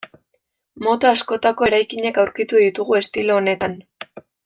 Mota 0.87 1.11
askotako 1.17 1.69
eraikinak 1.69 2.19
aurkituko 2.25 2.65
ditugu 2.67 2.99
estilo 3.03 3.41
honetan. 3.43 3.81